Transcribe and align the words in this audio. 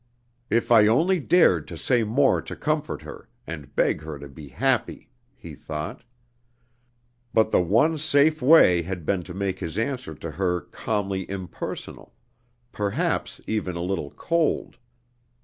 "If 0.49 0.71
I 0.71 0.87
only 0.87 1.19
dared 1.19 1.67
to 1.67 1.77
say 1.77 2.03
more 2.03 2.41
to 2.41 2.55
comfort 2.55 3.03
her, 3.03 3.29
and 3.45 3.75
beg 3.75 4.01
her 4.01 4.17
to 4.17 4.27
be 4.27 4.47
happy!" 4.47 5.11
he 5.35 5.53
thought. 5.53 6.03
But 7.35 7.51
the 7.51 7.61
one 7.61 7.99
safe 7.99 8.41
way 8.41 8.81
had 8.81 9.05
been 9.05 9.21
to 9.21 9.35
make 9.35 9.59
his 9.59 9.77
answer 9.77 10.15
to 10.15 10.31
her 10.31 10.61
calmly 10.61 11.29
impersonal, 11.29 12.15
perhaps 12.71 13.41
even 13.45 13.75
a 13.75 13.83
little 13.83 14.09
cold. 14.09 14.79